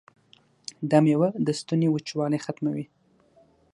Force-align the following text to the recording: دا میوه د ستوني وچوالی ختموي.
دا 0.89 0.97
میوه 1.05 1.29
د 1.45 1.47
ستوني 1.59 1.87
وچوالی 1.91 2.39
ختموي. 2.45 2.85